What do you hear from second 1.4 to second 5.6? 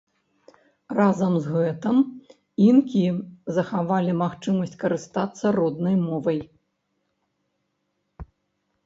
з гэтым, інкі захавалі магчымасць карыстацца